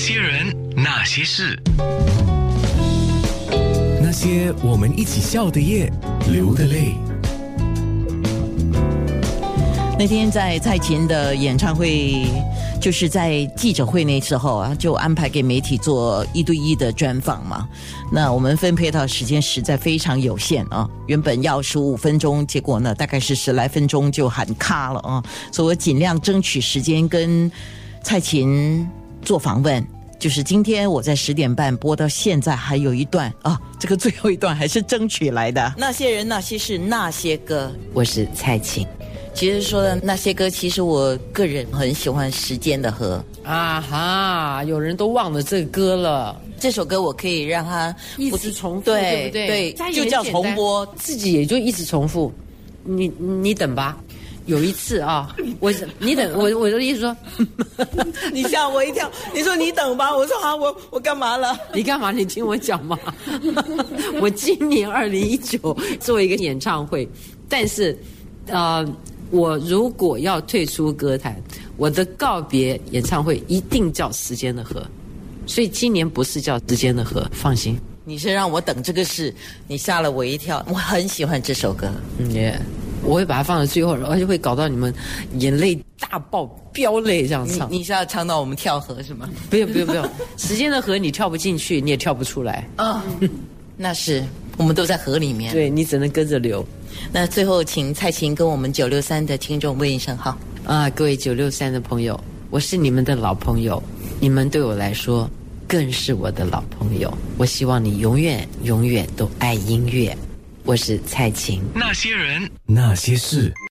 [0.00, 1.62] 些人，那些事，
[4.00, 5.92] 那些我们一起笑的夜，
[6.32, 6.94] 流的泪。
[9.98, 12.24] 那天在蔡琴的演唱会，
[12.80, 17.68] 就是在记者会那时候啊，就安排给媒体做一对一的专访嘛。
[18.10, 25.22] 那我们分配到时间实在非常有限啊，原本要十五分钟，结果呢大概是十来分钟就喊卡了啊。
[25.52, 27.52] 所以我尽量争取时间跟
[28.02, 28.88] 蔡琴
[29.22, 29.84] 做访问。
[30.18, 35.72] 就是今天我在十点半播到现在还有一段啊，这个最后一段还是争取来的。
[35.78, 38.86] 那些人，那些事，那些歌，我是蔡琴。
[39.32, 46.38] 其实说的那些歌，其实我个人很喜欢《时间的河》啊哈，有人都忘了这个歌了。
[46.58, 49.72] 这首歌我可以让它一直重复，对不对？
[49.72, 52.30] 对，就叫重播，自己也就一直重复。
[52.84, 53.96] 你你等吧。
[54.50, 57.16] 有一次啊，我你等我，我的意思说，
[58.32, 59.08] 你吓我一跳。
[59.32, 61.56] 你说你等吧，我说啊，我我干嘛了？
[61.72, 62.10] 你干嘛？
[62.10, 62.98] 你听我讲嘛。
[64.20, 67.08] 我今年二零一九做一个演唱会，
[67.48, 67.96] 但是
[68.48, 68.84] 呃，
[69.30, 71.40] 我如果要退出歌坛，
[71.76, 74.80] 我的告别演唱会一定叫《时间的河》，
[75.46, 77.78] 所以今年不是叫《时间的河》，放心。
[78.04, 79.32] 你是让我等这个事，
[79.68, 80.64] 你吓了我一跳。
[80.68, 82.60] 我很喜欢这首歌，嗯耶。
[83.02, 84.92] 我会把它放在最后，而且会搞到你们
[85.38, 87.70] 眼泪大爆、飙泪这样唱。
[87.70, 89.28] 你是要唱到我们跳河是吗？
[89.48, 92.68] 不用不用不用， 时间的河你跳不进去，你也跳不出来。
[92.76, 93.04] 啊，
[93.76, 94.22] 那是
[94.56, 95.52] 我们都在河里面。
[95.52, 96.64] 对你只能跟着流。
[97.12, 100.36] 那最后，请蔡琴跟我们九六三的听众问一声好。
[100.64, 102.18] 啊，各位九六三的朋友，
[102.50, 103.82] 我是你们的老朋友，
[104.20, 105.28] 你们对我来说
[105.66, 107.12] 更是我的老朋友。
[107.38, 110.14] 我希望你永远永远都爱音乐。
[110.64, 111.62] 我是蔡琴。
[111.74, 113.52] 那些人，那些事。